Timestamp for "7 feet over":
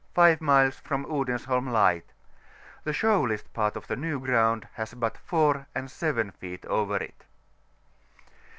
5.91-6.95